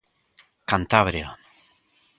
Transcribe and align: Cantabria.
Cantabria. 0.71 1.29